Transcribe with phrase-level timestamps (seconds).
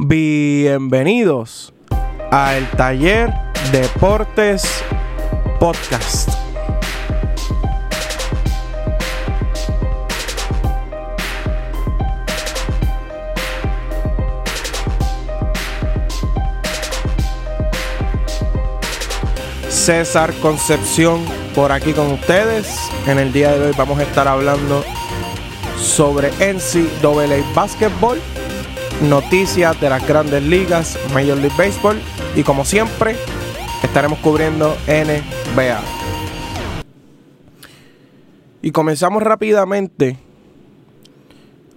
[0.00, 1.74] Bienvenidos
[2.30, 3.34] al Taller
[3.72, 4.84] Deportes
[5.58, 6.30] Podcast.
[19.68, 21.24] César Concepción
[21.56, 22.72] por aquí con ustedes.
[23.08, 24.84] En el día de hoy vamos a estar hablando
[25.76, 28.20] sobre NCAA Basketball,
[29.02, 31.98] noticias de las grandes ligas, Major League Baseball
[32.34, 33.16] y como siempre
[33.82, 35.80] estaremos cubriendo NBA.
[38.60, 40.18] Y comenzamos rápidamente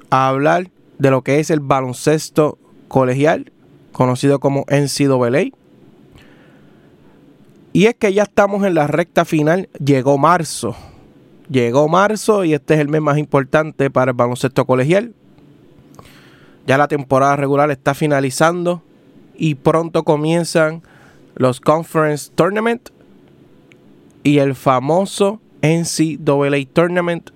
[0.10, 3.52] a hablar de lo que es el baloncesto colegial,
[3.92, 5.52] conocido como NCAA.
[7.74, 10.76] Y es que ya estamos en la recta final, llegó marzo.
[11.50, 15.14] Llegó marzo y este es el mes más importante para el baloncesto colegial.
[16.72, 18.82] Ya la temporada regular está finalizando
[19.36, 20.84] y pronto comienzan
[21.36, 22.92] los Conference Tournament
[24.24, 27.32] y el famoso NCAA Tournament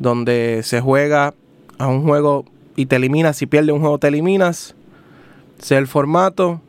[0.00, 1.34] donde se juega
[1.78, 4.74] a un juego y te eliminas, si pierdes un juego te eliminas,
[5.60, 6.60] sea el formato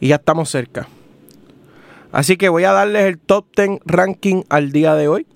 [0.00, 0.88] y ya estamos cerca.
[2.10, 5.28] Así que voy a darles el top 10 ranking al día de hoy.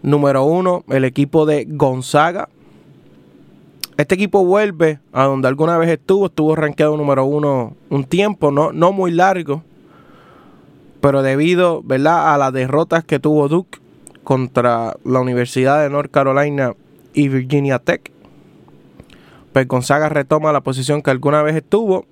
[0.00, 2.48] Número 1, el equipo de Gonzaga.
[3.98, 6.26] Este equipo vuelve a donde alguna vez estuvo.
[6.26, 9.64] Estuvo rankeado número 1 un tiempo, no, no muy largo.
[11.00, 12.32] Pero debido ¿verdad?
[12.32, 13.80] a las derrotas que tuvo Duke
[14.22, 16.74] contra la Universidad de North Carolina
[17.12, 18.12] y Virginia Tech,
[19.52, 19.66] pues
[20.10, 22.06] retoma la posición que alguna vez estuvo.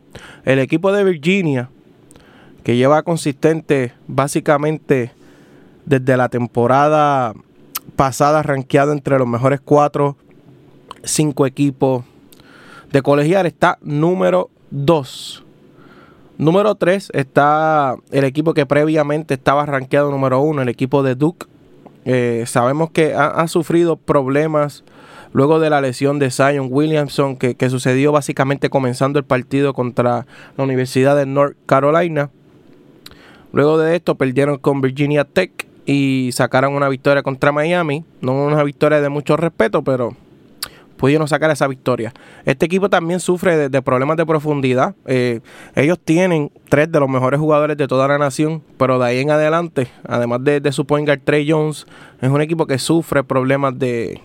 [0.45, 1.71] El equipo de Virginia
[2.65, 5.13] que lleva consistente básicamente
[5.85, 7.33] desde la temporada
[7.95, 10.17] pasada rankeado entre los mejores cuatro,
[11.07, 12.05] cinco equipos
[12.93, 15.45] de colegial, está número 2.
[16.39, 21.47] Número 3 está el equipo que previamente estaba rankeado número 1, el equipo de Duke.
[22.05, 24.85] Eh, sabemos que ha, sufrido problemas
[25.33, 30.27] luego de la lesión de Zion Williamson que, que sucedió básicamente comenzando el partido contra
[30.57, 32.31] la Universidad de North Carolina.
[33.53, 38.05] Luego de esto perdieron con Virginia Tech y sacaron una victoria contra Miami.
[38.21, 40.15] No una victoria de mucho respeto, pero
[40.97, 42.13] pudieron sacar esa victoria.
[42.45, 44.95] Este equipo también sufre de, problemas de profundidad.
[45.07, 45.41] Eh,
[45.75, 49.31] ellos tienen tres de los mejores jugadores de toda la nación, pero de ahí en
[49.31, 51.87] adelante, además de, su point Trey Jones,
[52.21, 54.21] es un equipo que sufre problemas de,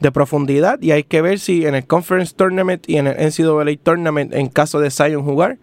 [0.00, 3.76] de profundidad y hay que ver si en el Conference Tournament y en el NCAA
[3.82, 5.58] Tournament, en caso de Zion jugar,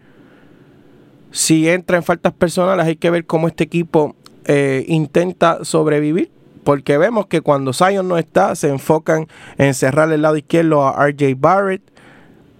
[1.30, 6.30] si entra en faltas personales, hay que ver cómo este equipo eh, intenta sobrevivir.
[6.70, 9.26] Porque vemos que cuando Zion no está, se enfocan
[9.58, 11.82] en cerrar el lado izquierdo a RJ Barrett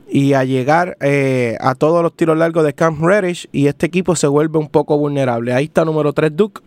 [0.08, 3.48] y a llegar eh, a todos los tiros largos de Camp Reddish.
[3.52, 5.52] Y este equipo se vuelve un poco vulnerable.
[5.52, 6.60] Ahí está número 3 Duke.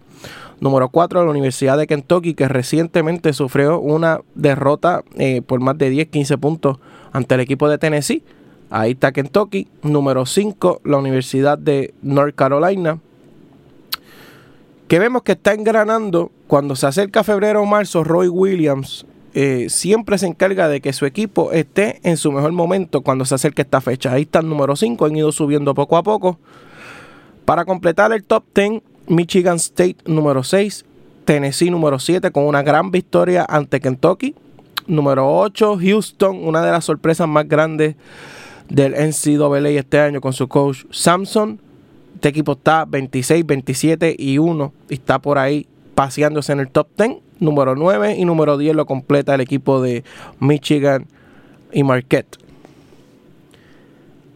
[0.62, 5.92] Número 4 la Universidad de Kentucky, que recientemente sufrió una derrota eh, por más de
[5.92, 6.78] 10-15 puntos
[7.12, 8.24] ante el equipo de Tennessee.
[8.70, 9.68] Ahí está Kentucky.
[9.82, 13.00] Número 5, la Universidad de North Carolina.
[14.88, 16.32] Que vemos que está engranando.
[16.48, 19.06] Cuando se acerca febrero o marzo, Roy Williams
[19.36, 23.34] eh, siempre se encarga de que su equipo esté en su mejor momento cuando se
[23.36, 24.12] acerque esta fecha.
[24.12, 26.38] Ahí está el número 5, han ido subiendo poco a poco.
[27.46, 30.86] Para completar el top 10, Michigan State número 6,
[31.26, 34.36] Tennessee número 7 con una gran victoria ante Kentucky.
[34.86, 37.96] Número 8, Houston, una de las sorpresas más grandes
[38.70, 41.60] del NCAA este año con su coach Samson.
[42.24, 46.88] Este equipo está 26, 27 y 1 y está por ahí paseándose en el top
[46.98, 47.18] 10.
[47.42, 50.06] Número 9 y número 10 lo completa el equipo de
[50.40, 51.06] Michigan
[51.74, 52.38] y Marquette.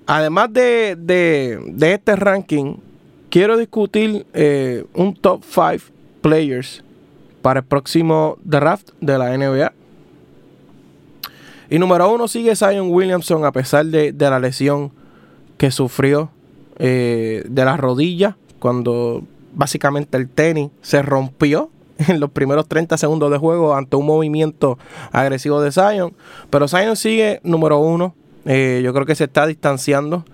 [0.06, 0.98] Además de,
[1.80, 2.75] este ranking,
[3.30, 5.86] quiero discutir eh, un top 5
[6.19, 6.84] players
[7.42, 9.72] para el próximo draft de la NBA.
[11.69, 14.92] Y número uno sigue Zion Williamson a pesar de, la lesión
[15.57, 16.31] que sufrió
[16.79, 21.69] eh, de la rodilla cuando básicamente el tenis se rompió
[22.07, 24.77] en los primeros 30 segundos de juego ante un movimiento
[25.12, 26.13] agresivo de Zion.
[26.50, 28.15] Pero Zion sigue número uno.
[28.45, 30.25] Eh, yo creo que se está distanciando.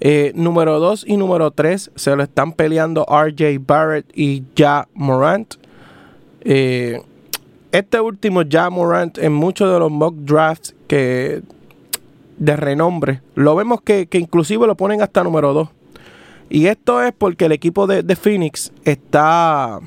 [0.00, 5.54] Eh, número dos y número tres se lo están peleando RJ Barrett y Ja Morant.
[6.42, 11.42] este último, Ja Morant, en muchos de los mock drafts que
[12.38, 13.22] de renombre.
[13.34, 15.68] Lo vemos que, inclusive lo ponen hasta número 2.
[16.48, 19.80] Y esto es porque el equipo de, Phoenix está,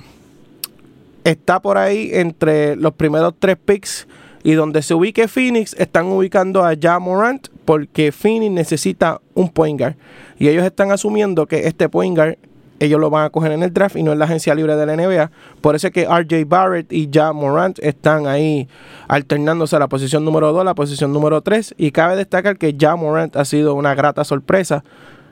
[1.24, 4.08] está por ahí entre los primeros tres picks
[4.44, 9.80] Y donde se ubique Phoenix, están ubicando a Ja Morant porque Phoenix necesita un point
[9.80, 9.96] guard.
[10.38, 12.38] Y ellos están asumiendo que este point guard
[12.80, 14.86] ellos lo van a coger en el draft y no en la agencia libre de
[14.86, 15.32] la NBA.
[15.62, 18.68] Por eso es que RJ Barrett y Ja Morant están ahí
[19.08, 21.76] alternándose a la posición número 2, la posición número 3.
[21.78, 24.84] Y cabe destacar que Ja Morant ha sido una grata sorpresa,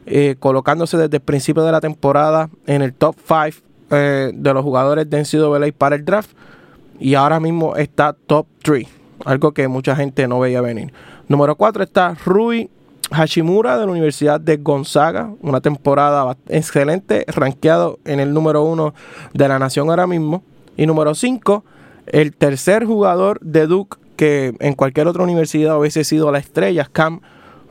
[0.08, 4.64] eh, colocándose desde el principio de la temporada en el top 5 eh, de los
[4.64, 6.32] jugadores de NCAA para el draft.
[7.00, 8.88] Y ahora mismo está top 3,
[9.26, 10.94] algo que mucha gente no veía venir.
[11.28, 12.70] Número 4 está Rui
[13.12, 18.94] Hashimura de la Universidad de Gonzaga, una temporada excelente, rankeado en el número uno
[19.34, 20.42] de la nación ahora mismo.
[20.76, 21.64] Y número 5,
[22.08, 27.22] el tercer jugador de Duke que en cualquier otra universidad hubiese sido la estrella, Cam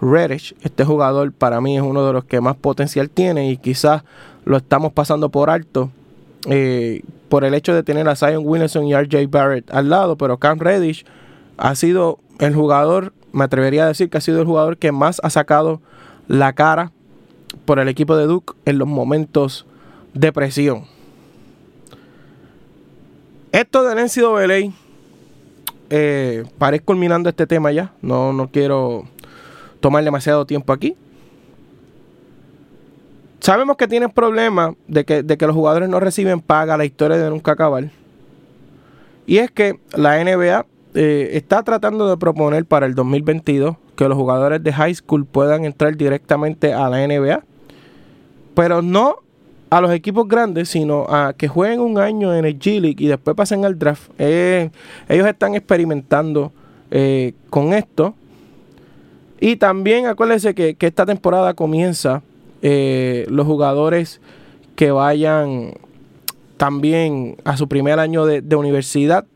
[0.01, 0.55] Reddish.
[0.63, 4.03] Este jugador para mí es uno de los que más potencial tiene y quizás
[4.45, 5.91] lo estamos pasando por alto
[6.49, 10.39] eh, por el hecho de tener a Zion Williamson y RJ Barrett al lado, pero
[10.39, 11.05] Cam Reddish
[11.57, 15.21] ha sido el jugador me atrevería a decir que ha sido el jugador que más
[15.23, 15.83] ha sacado
[16.27, 16.91] la cara
[17.67, 19.67] por el equipo de Duke en los momentos
[20.15, 20.85] de presión.
[23.53, 24.73] Esto del NCAA,
[25.91, 29.05] eh, para ir culminando este tema ya, no, no quiero
[29.87, 30.97] tomar demasiado tiempo aquí.
[33.39, 37.17] Sabemos que tienen problemas de que, de que los jugadores no reciben paga, la historia
[37.17, 37.89] de nunca acabar.
[39.29, 44.19] Y es que la NBA eh, está tratando de proponer para el 2022 que los
[44.19, 47.45] jugadores de high school puedan entrar directamente a la NBA,
[48.57, 49.19] pero no
[49.71, 53.07] a los equipos grandes, sino a que jueguen un año en el G League y
[53.07, 54.11] después pasen al draft.
[54.19, 54.69] Eh,
[55.09, 56.51] ellos están experimentando
[56.91, 58.17] eh, con esto.
[59.41, 62.23] Y también acuérdense que, esta temporada comienza
[62.63, 64.21] los jugadores
[64.75, 65.75] que vayan
[66.57, 69.27] también a su primer año de universidad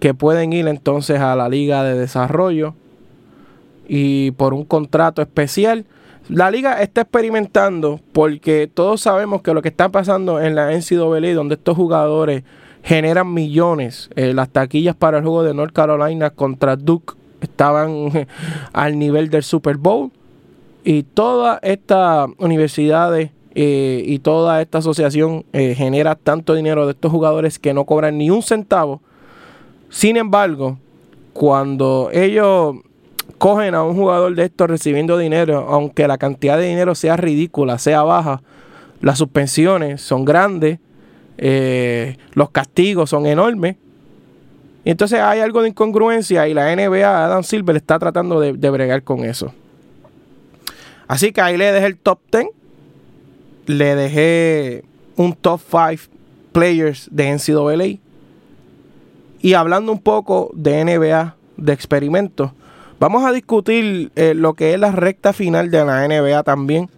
[0.00, 2.74] que pueden ir entonces a la liga de desarrollo
[3.88, 5.86] y por un contrato especial.
[6.28, 11.34] La liga está experimentando porque todos sabemos que lo que está pasando en la NCAA,
[11.34, 12.44] donde estos jugadores
[12.82, 18.26] generan millones, eh, las taquillas para el juego de North Carolina contra Duke estaban
[18.72, 20.10] al nivel del Super Bowl
[20.84, 27.10] y todas estas universidades eh, y toda esta asociación eh, genera tanto dinero de estos
[27.10, 29.00] jugadores que no cobran ni un centavo
[29.90, 30.78] sin embargo,
[31.32, 32.76] cuando ellos
[33.38, 37.78] cogen a un jugador de estos recibiendo dinero, aunque la cantidad de dinero sea ridícula,
[37.78, 38.42] sea baja,
[39.00, 40.78] las suspensiones son grandes,
[41.38, 43.76] eh, los castigos son enormes.
[44.90, 49.02] Entonces hay algo de incongruencia y la NBA, Adam Silver, está tratando de, de bregar
[49.02, 49.52] con eso.
[51.06, 52.46] Así que ahí le dejé el top 10.
[53.66, 54.84] Le dejé
[55.16, 56.10] un top 5
[56.52, 58.00] players de NCAA.
[59.42, 62.52] Y hablando un poco de NBA, de experimentos,
[62.98, 66.88] vamos a discutir eh, lo que es la recta final de la NBA también,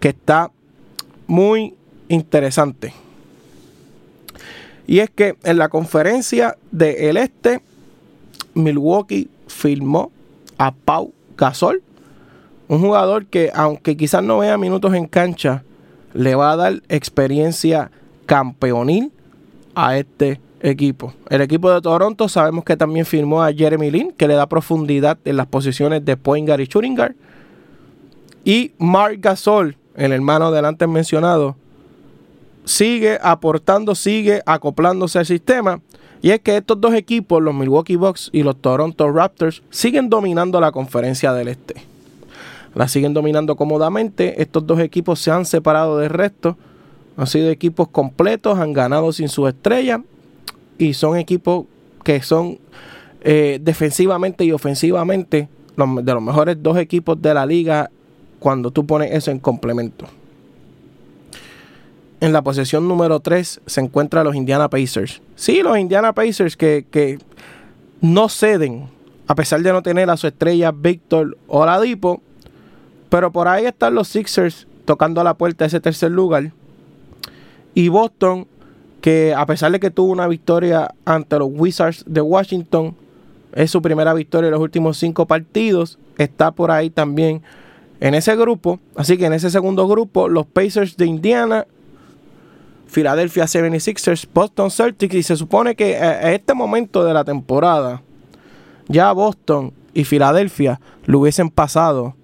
[0.00, 0.50] que está
[1.28, 1.76] muy
[2.08, 2.94] interesante.
[4.88, 7.60] Y es que en la conferencia del Este,
[8.54, 10.10] Milwaukee firmó
[10.56, 11.82] a Pau Gasol,
[12.68, 15.62] un jugador que aunque quizás no vea minutos en cancha,
[16.14, 17.90] le va a dar experiencia
[18.24, 19.12] campeonil
[19.74, 21.12] a este equipo.
[21.28, 25.18] El equipo de Toronto sabemos que también firmó a Jeremy Lin, que le da profundidad
[25.26, 27.14] en las posiciones de point guard y guard.
[28.42, 31.56] Y Mark Gasol, el hermano del antes mencionado,
[32.68, 35.80] sigue aportando, sigue acoplándose al sistema.
[36.20, 40.60] Y es que estos dos equipos, los Milwaukee Bucks y los Toronto Raptors, siguen dominando
[40.60, 41.76] la conferencia del Este.
[42.74, 44.42] La siguen dominando cómodamente.
[44.42, 46.56] Estos dos equipos se han separado del resto.
[47.16, 50.00] Han sido equipos completos, han ganado sin sus estrellas
[50.76, 51.64] y son equipos
[52.04, 52.58] que son
[53.22, 57.90] eh, defensivamente y ofensivamente de los mejores dos equipos de la liga
[58.38, 60.06] cuando tú pones eso en complemento.
[62.20, 65.22] En la posición número 3 se encuentran los Indiana Pacers.
[65.36, 67.18] Sí, los Indiana Pacers que, que
[68.00, 68.88] no ceden,
[69.26, 72.20] a pesar de no tener a su estrella Víctor Oladipo.
[73.08, 76.52] Pero por ahí están los Sixers tocando a la puerta ese tercer lugar.
[77.74, 78.46] Y Boston
[79.00, 82.96] que a pesar de que tuvo una victoria ante los Wizards de Washington,
[83.54, 87.42] es su primera victoria en los últimos cinco partidos, está por ahí también
[88.00, 88.80] en ese grupo.
[88.96, 91.66] Así que en ese segundo grupo, los Pacers de Indiana,
[92.90, 98.02] Philadelphia 76ers, Boston Celtics, y se supone que a este momento de la temporada,
[98.88, 102.14] ya Boston y Filadelfia lo hubiesen pasado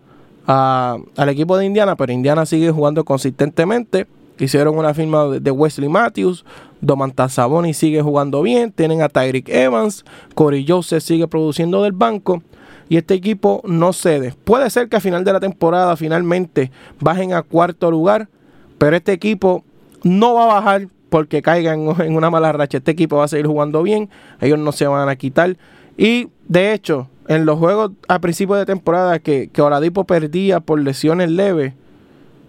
[0.47, 4.06] al equipo de Indiana, pero Indiana sigue jugando consistentemente.
[4.38, 6.44] Hicieron una firma de Wesley Matthews,
[6.80, 8.73] Domantas Saboni sigue jugando bien.
[8.73, 10.04] Tienen a Tyreek Evans.
[10.35, 12.42] Corey Joseph sigue produciendo del banco.
[12.88, 14.35] Y este equipo no cede.
[14.44, 18.28] Puede ser que a final de la temporada finalmente bajen a cuarto lugar.
[18.76, 19.64] Pero este equipo
[20.04, 22.78] no va a bajar porque caigan en una mala racha.
[22.78, 24.08] Este equipo va a seguir jugando bien.
[24.40, 25.56] Ellos no se van a quitar.
[25.96, 30.80] Y de hecho, en los juegos a principio de temporada que, que Oladipo perdía por
[30.80, 31.73] lesiones leves,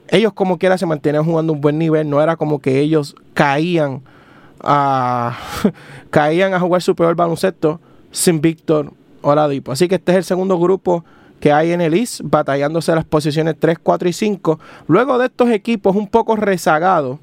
[0.09, 2.09] ellos como quiera se mantenían jugando un buen nivel.
[2.09, 4.03] No era como que ellos caían
[4.61, 5.37] a,
[6.09, 7.79] caían a jugar su peor baloncesto
[8.11, 9.71] sin Víctor Oladipo.
[9.71, 11.03] Así que este es el segundo grupo
[11.39, 14.59] que hay en el East, batallándose las posiciones 3, 4 y 5.
[14.87, 17.19] Luego de estos equipos un poco rezagados,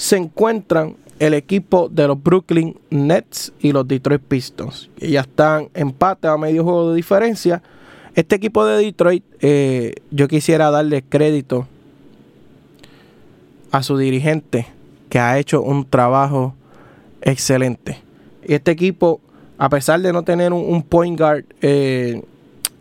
[0.00, 4.88] se encuentran el equipo de los Brooklyn Nets y los Detroit Pistons.
[4.96, 7.62] Ya están empate a medio juego de diferencia.
[8.14, 11.68] Este equipo de Detroit, eh, yo quisiera darle crédito
[13.72, 14.68] a su dirigente,
[15.10, 16.54] que ha hecho un trabajo
[17.20, 17.98] excelente.
[18.42, 19.20] Este equipo,
[19.58, 22.22] a pesar de no tener un, point guard eh,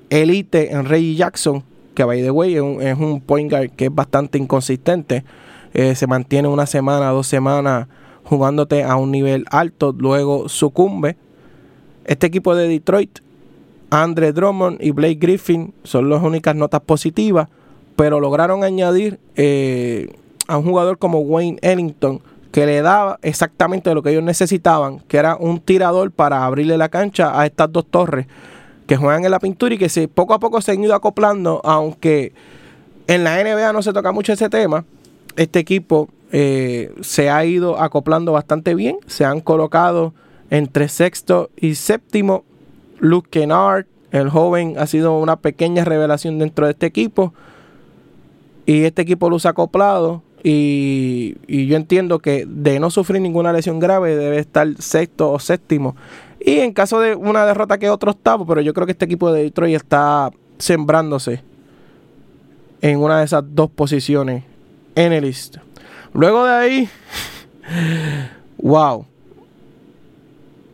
[0.10, 1.64] elite en Reggie Jackson,
[1.96, 5.26] que by the way es un, point guard que es bastante inconsistente,
[5.74, 7.88] eh, se mantiene una semana, dos semanas
[8.24, 11.18] jugándote a un nivel alto, luego sucumbe.
[12.06, 13.20] Este equipo de Detroit,
[13.90, 17.50] Andre Drummond y Blake Griffin son las únicas notas positivas,
[17.96, 20.14] pero lograron añadir eh,
[20.48, 22.22] a un jugador como Wayne Ellington
[22.52, 26.90] que le daba exactamente lo que ellos necesitaban, que era un tirador para abrirle la
[26.90, 28.26] cancha a estas dos torres
[28.88, 31.62] que juegan en la pintura y que se, poco a poco se han ido acoplando,
[31.64, 32.34] aunque
[33.06, 34.84] en la NBA no se toca mucho ese tema,
[35.36, 40.14] este equipo eh, se ha ido acoplando bastante bien, se han colocado
[40.50, 42.44] entre sexto y séptimo.
[43.00, 47.34] Luke Kennard, el joven, ha sido una pequeña revelación dentro de este equipo.
[48.66, 50.22] Y este equipo lo ha acoplado.
[50.44, 55.96] Y, yo entiendo que de no sufrir ninguna lesión grave debe estar sexto o séptimo.
[56.40, 59.32] Y en caso de una derrota que otro octavo, pero yo creo que este equipo
[59.32, 61.42] de Detroit está sembrándose
[62.82, 64.44] en una de esas dos posiciones
[64.96, 65.58] en el list.
[66.14, 66.90] Luego de ahí,
[68.58, 69.06] wow.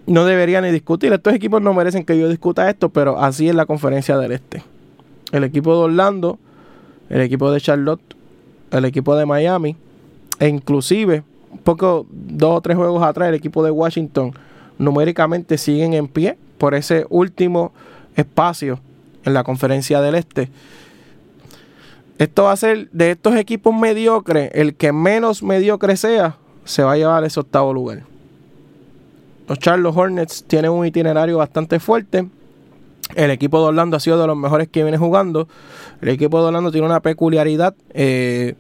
[0.08, 1.12] No debería ni discutir.
[1.14, 4.64] Estos equipos no merecen que yo discuta esto, pero así es la conferencia del Este.
[5.32, 6.38] El equipo de Orlando,
[7.10, 8.16] el equipo de Charlotte,
[8.72, 9.76] el equipo de Miami,
[10.40, 14.34] e inclusive, un poco, dos o tres juegos atrás, el equipo de Washington,
[14.78, 17.72] numéricamente siguen en pie por ese último
[18.16, 18.80] espacio
[19.24, 20.50] en la conferencia del Este.
[22.18, 26.94] Esto va a ser de estos equipos mediocres, el que menos mediocre sea, se va
[26.94, 28.04] a llevar ese octavo lugar.
[29.48, 32.28] Los Charlotte Hornets tienen un itinerario bastante fuerte.
[33.16, 35.48] El equipo de Orlando ha sido de los mejores que viene jugando.
[36.02, 37.76] El equipo de Orlando tiene una peculiaridad.
[37.94, 38.56] Eh,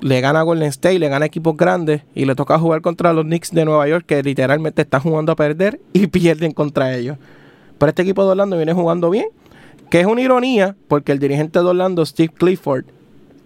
[0.00, 3.12] le gana a Golden State, le gana a equipos grandes y le toca jugar contra
[3.12, 7.16] los Knicks de Nueva York que literalmente están jugando a perder y pierden contra ellos.
[7.78, 9.28] Pero este equipo de Orlando viene jugando bien,
[9.90, 12.84] que es una ironía porque el dirigente de Orlando, Steve Clifford,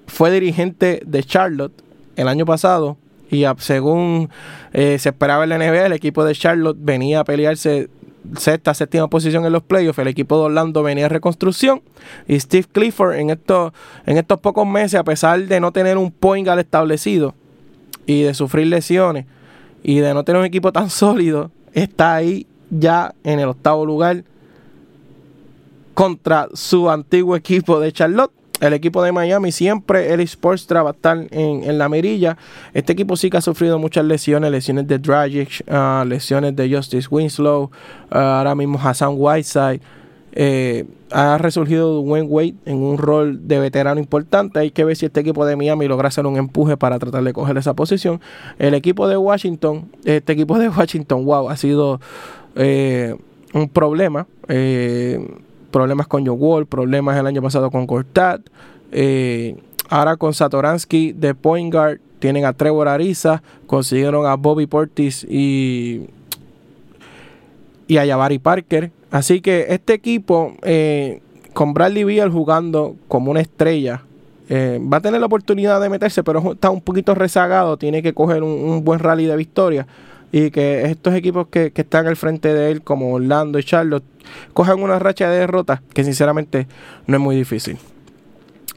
[0.07, 1.73] fue dirigente de Charlotte
[2.17, 2.97] el año pasado
[3.31, 4.29] y según
[4.75, 7.89] eh, se esperaba en la NBA, el equipo de Charlotte venía a pelearse
[8.37, 9.99] sexta, séptima posición en los playoffs.
[9.99, 11.83] El equipo de Orlando venía a reconstrucción.
[12.29, 13.73] Y Steve Clifford en estos,
[14.05, 17.35] en estos pocos meses, a pesar de no tener un point guard establecido
[18.05, 19.27] y de sufrir lesiones
[19.83, 24.25] y de no tener un equipo tan sólido, está ahí ya en el octavo lugar
[25.95, 28.33] contra su antiguo equipo de Charlotte.
[28.61, 32.37] El equipo de Miami siempre el Sports va a estar en, la mirilla.
[32.73, 37.09] Este equipo sí que ha sufrido muchas lesiones, lesiones de Dragic, ah, lesiones de Justice
[37.11, 37.73] Winslow,
[38.11, 39.81] ah, ahora mismo Hassan Whiteside.
[40.35, 44.61] Eh, ha resurgido Wayne Wade en un rol de veterano importante.
[44.61, 47.33] Hay que ver si este equipo de Miami logra hacer un empuje para tratar de
[47.33, 48.21] coger esa posición.
[48.59, 52.01] El equipo de Washington, este equipo de Washington, wow, ha sido
[52.55, 53.17] eh,
[53.53, 54.27] un problema.
[54.49, 55.19] Eh,
[55.73, 58.43] problemas con Joe Wall, problemas el año pasado con Cortat.
[58.93, 59.57] Eh,
[59.88, 66.07] ahora con Satoransky de point guard, tienen a Trevor Ariza, consiguieron a Bobby Portis y,
[67.88, 68.93] y a Jabari Parker.
[69.11, 71.21] Así que este equipo, eh,
[71.52, 74.02] con Bradley Beal jugando como una estrella,
[74.49, 78.12] eh, va a tener la oportunidad de meterse, pero está un poquito rezagado, tiene que
[78.12, 79.87] coger un buen rally de victoria
[80.33, 84.05] y que estos equipos que, están al frente de él, como Orlando y Charlotte,
[84.55, 86.67] cojan una racha de derrotas que sinceramente
[87.07, 87.79] no es muy difícil.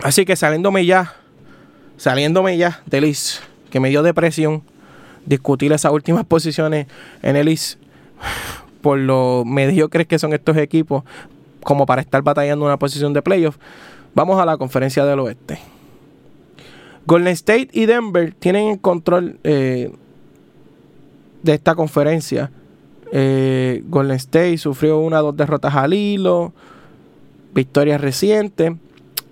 [0.03, 1.13] Así que saliéndome ya,
[1.95, 4.63] saliéndome ya del IS, que me dio depresión
[5.25, 6.87] discutir esas últimas posiciones
[7.23, 7.77] en el IS,
[8.81, 11.05] por lo mediocres que son estos equipos,
[11.63, 13.57] como para estar batallando una posición de playoff,
[14.13, 15.57] vamos a la conferencia del oeste.
[17.07, 19.91] Golden State y Denver tienen en control eh,
[21.45, 22.51] de esta conferencia.
[23.11, 26.53] Eh, Golden State sufrió una dos derrotas al hilo,
[27.53, 28.73] victorias recientes.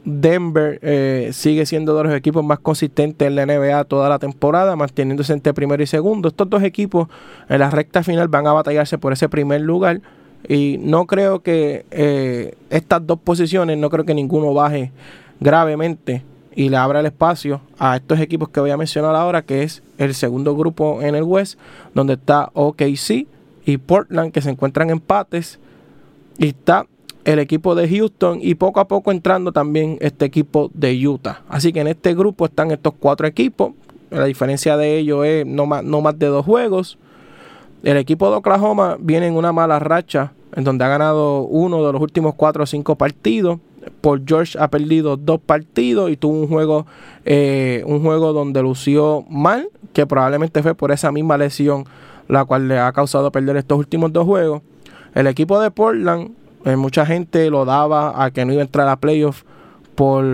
[0.06, 4.76] Denver eh, sigue siendo de los equipos más consistentes en la NBA toda la temporada,
[4.76, 6.28] manteniéndose entre primero y segundo.
[6.28, 7.08] Estos dos equipos
[7.50, 10.02] en la recta final van a batallarse por ese primer lugar.
[10.48, 14.92] Y no creo que eh, estas dos posiciones, no creo que ninguno baje
[15.40, 16.24] gravemente
[16.56, 19.84] y le abra el espacio a estos equipos que voy a mencionar ahora, que es
[19.98, 21.60] el segundo grupo en el West,
[21.94, 23.28] donde está OKC
[23.66, 25.60] y Portland, que se encuentran empates.
[26.38, 26.88] Y está
[27.26, 31.42] el equipo de Houston y poco a poco entrando también este equipo de Utah.
[31.48, 33.74] Así que en este grupo están estos cuatro equipos.
[34.10, 36.98] La diferencia de ellos es no más, no más de dos juegos.
[37.84, 41.94] El equipo de Oklahoma viene en una mala racha en donde ha ganado uno de
[41.94, 43.60] los últimos cuatro o cinco partidos.
[44.02, 46.86] Por George ha perdido dos partidos y tuvo un juego,
[47.26, 51.86] eh, un juego donde lució mal, que probablemente fue por esa misma lesión
[52.28, 54.62] la cual le ha causado perder estos últimos dos juegos.
[55.14, 56.32] El equipo de Portland
[56.66, 59.44] eh, mucha gente lo daba a que no iba a entrar a playoffs
[59.96, 60.26] por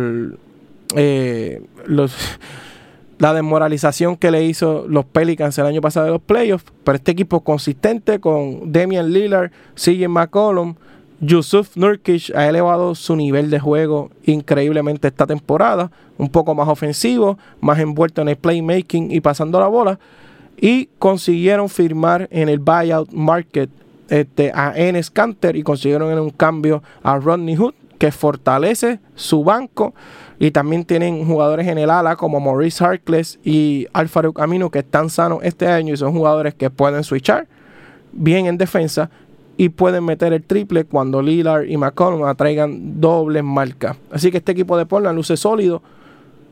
[0.96, 2.16] eh, los,
[3.18, 6.66] la desmoralización que le hizo los Pelicans el año pasado de los playoffs.
[6.84, 10.76] Pero este equipo consistente con Damian Lillard, CJ McCollum,
[11.22, 15.92] Yusuf Nurkic ha elevado su nivel de juego increíblemente esta temporada.
[16.18, 20.00] Un poco más ofensivo, más envuelto en el playmaking y pasando la bola.
[20.58, 23.70] Y consiguieron firmar en el buyout market
[24.10, 29.44] este, a Enes Kanter y consiguieron en un cambio a Rodney Hood que fortalece su
[29.44, 29.94] banco
[30.40, 35.10] y también tienen jugadores en el ala como Maurice Harkless y Alfaro Camino que están
[35.10, 37.48] sanos este año y son jugadores que pueden switchar
[38.12, 39.10] bien en defensa
[39.60, 43.98] y pueden meter el triple cuando Lillard y McCollum atraigan dobles marcas.
[44.10, 45.82] Así que este equipo de Portland luce sólido.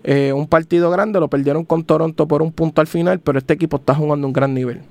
[0.04, 3.54] Eh, un partido grande, lo perdieron con Toronto por un punto al final, pero este
[3.54, 4.82] equipo está jugando un gran nivel.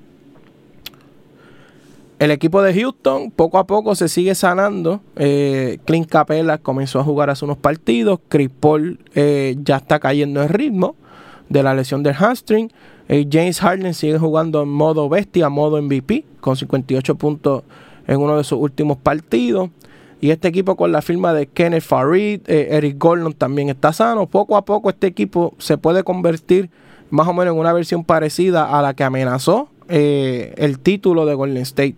[2.18, 5.02] El equipo de Houston poco a poco se sigue sanando.
[5.16, 8.20] Eh, Clint Capella comenzó a jugar hace unos partidos.
[8.28, 10.96] Chris Paul eh, ya está cayendo en ritmo
[11.50, 12.72] de la lesión del hamstring.
[13.08, 17.62] James Harden sigue jugando en modo bestia, modo MVP, con 58 puntos
[18.06, 19.70] en uno de sus últimos partidos.
[20.20, 24.26] Y este equipo con la firma de Kenneth Farid, eh, Eric Gordon también está sano.
[24.26, 26.70] Poco a poco este equipo se puede convertir
[27.10, 31.34] más o menos en una versión parecida a la que amenazó eh, el título de
[31.34, 31.96] Golden State.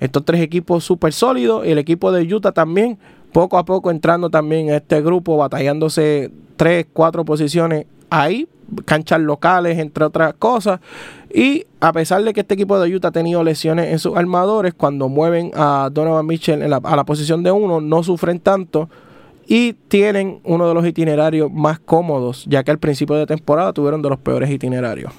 [0.00, 2.98] Estos tres equipos súper sólidos y el equipo de Utah también,
[3.32, 8.46] poco a poco entrando también en este grupo, batallándose tres, cuatro posiciones ahí,
[8.84, 10.80] canchas locales, entre otras cosas.
[11.32, 14.74] Y a pesar de que este equipo de Utah ha tenido lesiones en sus armadores,
[14.74, 18.88] cuando mueven a Donovan Mitchell a la posición de uno, no sufren tanto
[19.46, 24.02] y tienen uno de los itinerarios más cómodos, ya que al principio de temporada tuvieron
[24.02, 25.12] de los peores itinerarios.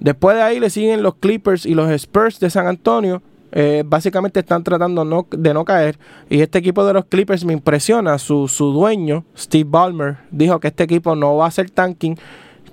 [0.00, 3.22] Después de ahí le siguen los Clippers y los Spurs de San Antonio.
[3.52, 5.98] Eh, básicamente están tratando de no caer.
[6.28, 8.18] Y este equipo de los Clippers me impresiona.
[8.18, 12.16] Su, su dueño, Steve Ballmer, dijo que este equipo no va a hacer tanking,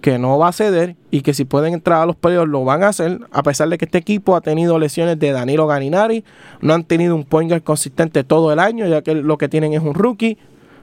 [0.02, 2.84] que no va a ceder y que si pueden entrar a los playoffs lo van
[2.84, 3.22] a hacer.
[3.32, 6.24] A pesar de que este equipo ha tenido lesiones de Danilo Ganinari,
[6.62, 9.82] no han tenido un point consistente todo el año, ya que lo que tienen es
[9.82, 10.38] un rookie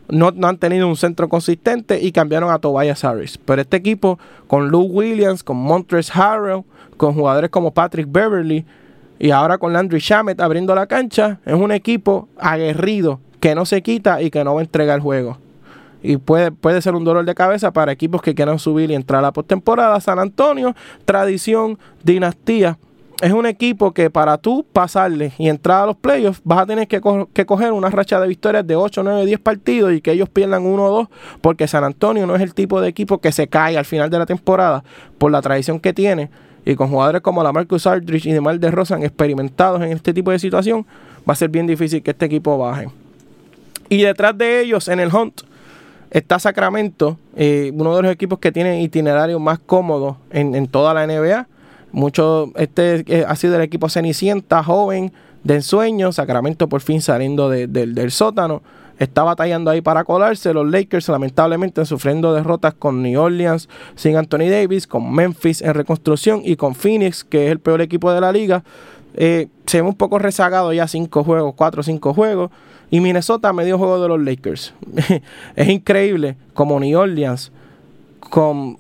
[0.09, 3.39] no, han tenido un centro consistente y cambiaron a Tobias Harris.
[3.39, 6.65] Pero este equipo, con Lou Williams, con Montres Harrell,
[6.97, 8.65] con jugadores como Patrick Beverly
[9.19, 13.83] y ahora con Landry Shamet abriendo la cancha, es un equipo aguerrido que no se
[13.83, 15.39] quita y que no va a entregar el juego.
[16.03, 19.21] Y puede, puede ser un dolor de cabeza para equipos que quieran subir y entrar
[19.21, 20.01] a la postemporada.
[20.01, 22.77] San Antonio, tradición, dinastía
[23.23, 26.89] es un equipo que para tú pasarle y entrar a los playoffs vas a tener
[26.89, 30.67] que, coger una racha de victorias de 8, 9, 10 partidos y que ellos pierdan
[30.67, 31.09] uno o dos
[31.41, 34.19] porque San Antonio no es el tipo de equipo que se cae al final de
[34.19, 34.83] la temporada
[35.19, 36.31] por la tradición que tiene
[36.65, 40.31] y con jugadores como la Marcus Aldridge y Demar de Rosan experimentados en este tipo
[40.31, 40.87] de situación
[41.29, 42.89] va a ser bien difícil que este equipo baje.
[43.89, 45.43] Y detrás de ellos en el Hunt
[46.11, 50.95] está Sacramento, eh, uno de los equipos que tiene itinerarios más cómodos en, en toda
[50.95, 51.47] la NBA
[51.93, 55.13] mucho, este eh, ha sido el equipo Cenicienta, joven,
[55.45, 56.11] de ensueño.
[56.11, 58.63] Sacramento por fin saliendo del sótano.
[58.99, 60.53] Está batallando ahí para colarse.
[60.53, 66.43] Los Lakers lamentablemente sufriendo derrotas con New Orleans sin Anthony Davis, con Memphis en reconstrucción
[66.45, 68.65] y con Phoenix, que es el peor equipo de la liga.
[69.15, 72.51] Eh, se ve un poco rezagado ya cinco juegos, cuatro o cinco juegos.
[72.91, 74.75] Y Minnesota medio juego de los Lakers.
[75.57, 77.51] es increíble como New Orleans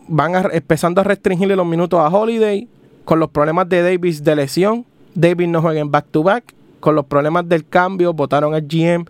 [0.09, 2.69] van empezando a restringirle los minutos a Holiday,
[3.05, 7.49] con los problemas de Davis de lesión, Davis no juega en back-to-back, con los problemas
[7.49, 9.05] del cambio, votaron al GM,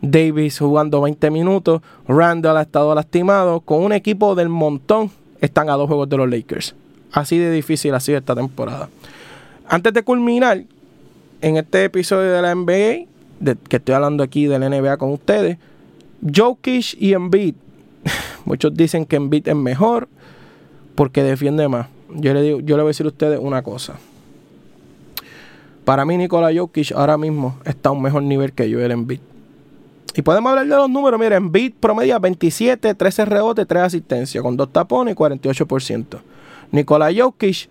[0.00, 5.74] Davis jugando 20 minutos, Randall ha estado lastimado, con un equipo del montón están a
[5.74, 6.74] dos juegos de los Lakers.
[7.12, 8.88] Así de difícil ha sido esta temporada.
[9.68, 10.64] Antes de culminar
[11.40, 13.06] en este episodio de la NBA,
[13.40, 15.58] de, que estoy hablando aquí de la NBA con ustedes,
[16.34, 17.54] Jokic y Embiid.
[18.44, 20.08] Muchos dicen que Embiid es mejor
[20.94, 21.88] porque defiende más.
[22.14, 23.94] Yo le, digo, yo le voy a decir a ustedes una cosa.
[25.84, 29.20] Para mí, Nikola Jokic ahora mismo está a un mejor nivel que Joel Embiid.
[30.16, 31.18] Y podemos hablar de los números.
[31.18, 36.18] Mira, Embiid promedia 27, 13 rebotes, 3 asistencias, con 2 tapones y 48%.
[36.70, 37.68] Nikola Jokic,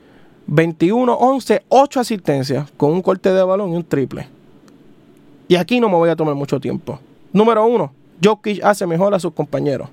[0.47, 4.27] 21, 11, 8 asistencias, con un corte de balón y un triple.
[5.47, 6.99] Y aquí no me voy a tomar mucho tiempo.
[7.31, 7.91] Número 1,
[8.23, 9.89] Jokic hace mejor a sus compañeros.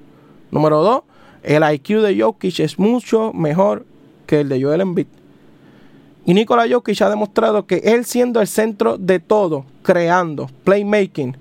[0.50, 1.02] Número 2,
[1.42, 3.86] el IQ de Jokic es mucho mejor
[4.26, 5.06] que el de Joel Embiid.
[6.26, 11.36] Y Nikola Jokic ha demostrado que él siendo el centro de todo, creando, playmaking,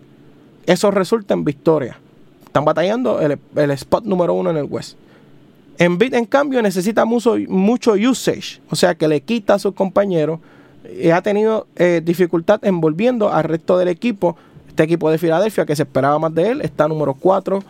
[0.70, 1.98] eso resulta en victoria.
[2.46, 4.98] Están batallando el, spot número uno en el West.
[5.80, 10.40] Embiid, en cambio, necesita mucho, mucho usage, o sea que le quita a sus compañeros
[11.02, 14.38] y ha tenido eh, dificultad envolviendo al resto del equipo.
[14.68, 17.64] Este equipo de Filadelfia, que se esperaba más de él, está número 4,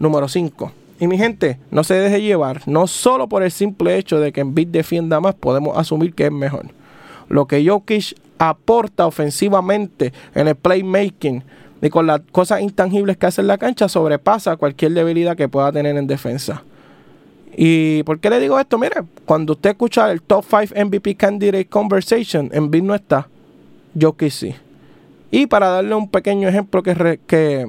[0.00, 0.72] número 5.
[0.98, 4.40] Y mi gente, no se deje llevar, no solo por el simple hecho de que
[4.40, 6.66] Embiid defienda más, podemos asumir que es mejor.
[7.28, 11.44] Lo que Jokic aporta ofensivamente en el playmaking
[11.82, 15.70] y con las cosas intangibles que hace en la cancha sobrepasa cualquier debilidad que pueda
[15.72, 16.62] tener en defensa.
[17.54, 18.78] ¿Y por qué le digo esto?
[18.78, 23.28] Mire, cuando usted escucha el Top 5 MVP Candidate Conversation, Embiid no está,
[24.00, 24.54] Jokic sí.
[25.30, 27.66] Y para darle un pequeño ejemplo que, que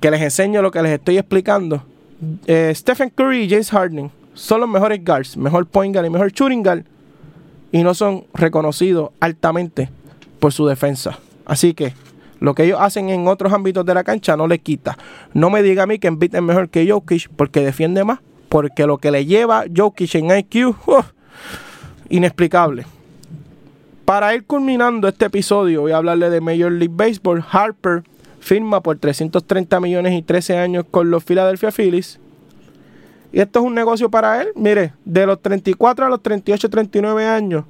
[0.00, 1.82] que les enseño lo que les estoy explicando.
[2.46, 6.30] Eh, Stephen Curry y James Harden son los mejores guards, mejor point guard y mejor
[6.32, 6.84] shooting guard,
[7.72, 9.90] y no son reconocidos altamente
[10.38, 11.18] por su defensa.
[11.44, 11.92] Así que
[12.40, 14.96] lo que ellos hacen en otros ámbitos de la cancha no les quita.
[15.32, 18.86] No me diga a mí que Embiid es mejor que Jokic porque defiende más, porque
[18.86, 20.74] lo que le lleva Jokic en IQ,
[22.08, 22.86] inexplicable.
[24.04, 27.44] Para ir culminando este episodio, voy a hablarle de Major League Baseball.
[27.50, 28.04] Harper
[28.38, 32.20] firma por 330 millones y 13 años con los Philadelphia Phillies.
[33.32, 34.48] Y esto es un negocio para él.
[34.54, 37.64] Mire, de los 34 a los 38, 39 años,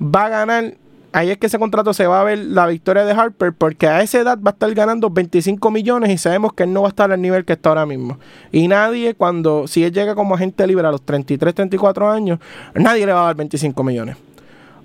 [0.00, 0.74] va a ganar.
[1.14, 4.00] Ahí es que ese contrato se va a ver la victoria de Harper, porque a
[4.00, 6.90] esa edad va a estar ganando 25 millones y sabemos que él no va a
[6.90, 8.18] estar al nivel que está ahora mismo.
[8.50, 12.38] Y nadie, cuando, si él llega como agente libre a los 33, 34 años,
[12.74, 14.16] nadie le va a dar 25 millones.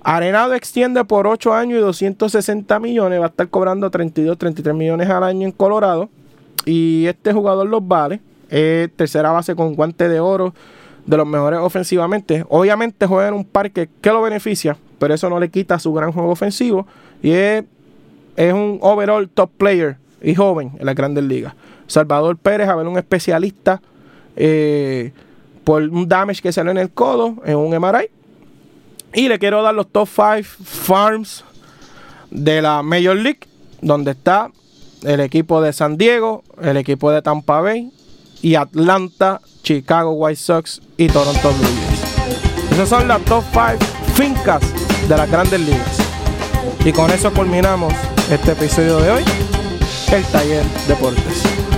[0.02, 3.20] Arenado extiende por 8 años y 260 millones.
[3.20, 6.08] Va a estar cobrando 32, 33 millones al año en Colorado.
[6.64, 8.20] Y este jugador los vale.
[8.48, 10.54] Es tercera base con guante de oro.
[11.04, 12.44] De los mejores ofensivamente.
[12.48, 14.76] Obviamente juega en un parque que lo beneficia.
[14.98, 16.86] Pero eso no le quita su gran juego ofensivo.
[17.22, 17.64] Y es,
[18.36, 19.96] un overall top player.
[20.20, 21.54] Y joven en la grandes ligas.
[21.86, 23.80] Salvador Pérez, a ver, un especialista.
[24.36, 25.12] Eh,
[25.64, 27.36] por un damage que salió en el codo.
[27.44, 28.10] En un MRI
[29.14, 31.44] y le quiero dar los top 5 farms
[32.30, 33.40] de la Major League,
[33.80, 34.50] donde está
[35.02, 37.90] el equipo de San Diego, el equipo de Tampa Bay
[38.42, 42.72] y Atlanta, Chicago White Sox y Toronto Blue Jays.
[42.72, 43.78] Esas son las top 5
[44.14, 45.98] fincas de las grandes ligas.
[46.84, 47.92] Y con eso culminamos
[48.30, 49.24] este episodio de hoy,
[50.12, 51.77] el Taller Deportes.